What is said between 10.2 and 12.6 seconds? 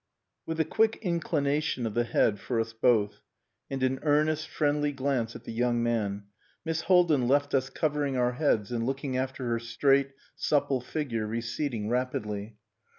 supple figure receding rapidly.